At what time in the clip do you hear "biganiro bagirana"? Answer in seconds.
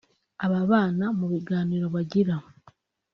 1.33-2.51